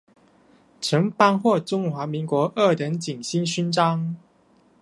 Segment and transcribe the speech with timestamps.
[0.81, 1.11] 曾获
[1.43, 4.15] 颁中华民国二等景星勋章。